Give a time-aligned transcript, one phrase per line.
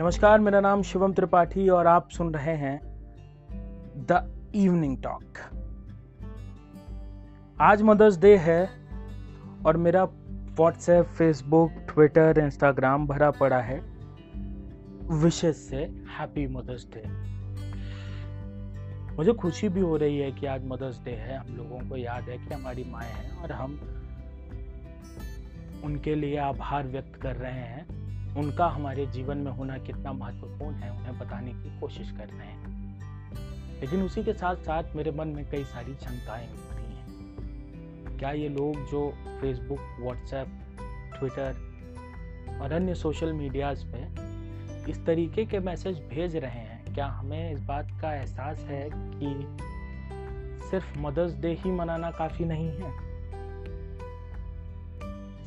[0.00, 2.80] नमस्कार, मेरा नाम शिवम त्रिपाठी और आप सुन रहे हैं
[3.96, 5.38] द इवनिंग टॉक।
[7.60, 8.70] आज मदर्स डे है
[9.66, 13.80] और मेरा व्हाट्सएप, फेसबुक, ट्विटर, इंस्टाग्राम भरा पड़ा है।
[15.22, 15.76] विशेष से
[16.18, 17.02] हैप्पी मदर्स डे।
[19.16, 22.22] मुझे खुशी भी हो रही है कि आज मदर्स डे है। हम लोगों को याद
[22.22, 23.80] है कि हमारी माएँ हैं और हम
[25.84, 28.05] उनके लिए आभार व्यक्त कर रहे हैं।
[28.36, 32.76] उनका हमारे जीवन में होना कितना महत्वपूर्ण है, उन्हें बताने की कोशिश कर रहे हैं।
[33.80, 38.48] लेकिन उसी के साथ साथ मेरे मन में कई सारी शंकाएँ उठती हैं। क्या ये
[38.48, 40.46] लोग जो फेसबुक व्हाट्सएप
[41.18, 41.56] ट्विटर
[42.62, 44.26] और अन्य सोशल मीडियाज पे
[44.90, 49.56] इस तरीके के मैसेज भेज रहे हैं, क्या हमें इस बात का एहसास है कि
[50.66, 52.90] सिर्फ़ मदर्स डे ही मनाना काफ़ी नहीं है?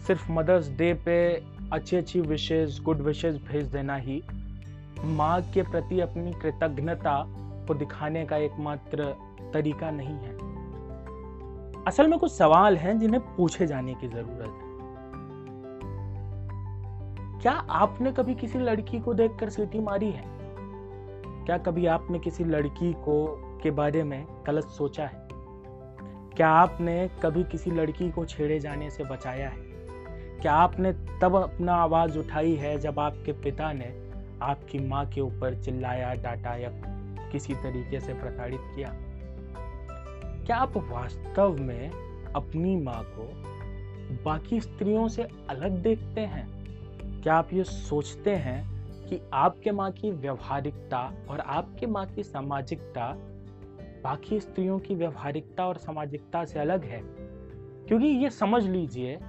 [0.02, 4.24] सिर्फ़ मदर्स डे पे अच्छी अच्छी विशेष गुड विशेष भेज देना ही।
[5.06, 7.26] माँ के प्रति अपनी कृतज्ञता
[7.68, 9.16] को दिखाने का एकमात्र
[9.54, 10.34] तरीका नहीं है।
[11.84, 14.70] असल में कुछ सवाल हैं जिन्हें पूछे जाने की ज़रूरत है।
[17.42, 20.24] क्या आपने कभी किसी लड़की को देखकर सीटी मारी है?
[21.46, 25.28] क्या कभी आपने किसी लड़की को, के बारे में गलत सोचा है?
[26.38, 29.69] क्या आपने कभी किसी लड़की को छेड़े जाने से बचाया है?
[30.42, 34.10] क्या आपने तब अपना आवाज़ उठाई है जब आपके पिता ने
[34.42, 36.70] आपकी माँ के ऊपर चिल्लाया, डांटा या
[37.32, 38.96] किसी तरीके से प्रताड़ित किया?
[40.46, 41.92] क्या आप वास्तव में
[42.36, 43.32] अपनी माँ को
[44.24, 46.48] बाकी स्त्रियों से अलग देखते हैं?
[47.24, 48.70] क्या आप ये सोचते हैं
[49.08, 53.18] कि आपके माँ की व्यवहारिकता और आपके माँ की सामाजिकता
[54.04, 57.02] बाकी स्त्रियों की व्यवहारिकता और सामाजिकता से अलग है?
[57.88, 59.20] क्योंकि ये समझ लीजिए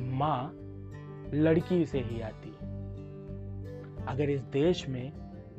[0.00, 0.52] माँ
[1.34, 2.68] लड़की से ही आती है।
[4.06, 5.12] अगर इस देश में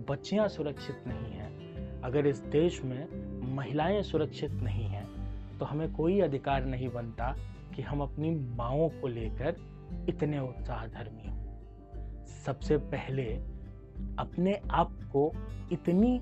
[0.09, 3.07] बच्चियाँ सुरक्षित नहीं हैं, अगर इस देश में
[3.55, 5.09] महिलाएँ सुरक्षित नहीं हैं
[5.59, 7.35] तो हमें कोई अधिकार नहीं बनता
[7.75, 9.55] कि हम अपनी माओ को लेकर
[10.09, 13.23] इतने उत्साह धर्मी हों। सबसे पहले
[14.19, 15.31] अपने आप को
[15.71, 16.19] इतनी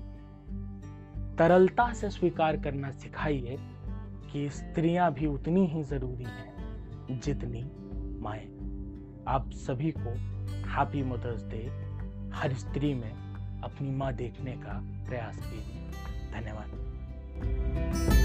[1.38, 3.56] तरलता से स्वीकार करना सिखाइए
[4.32, 7.62] कि स्त्रियाँ भी उतनी ही ज़रूरी हैं जितनी
[8.20, 8.46] माए।
[9.28, 10.10] आप सभी को
[10.70, 11.62] हैप्पी मदर्स डे
[12.34, 13.12] हर स्त्री में
[13.62, 15.86] अपनी माँ देखने का प्रयास कीजिए।
[16.32, 18.19] धन्यवाद।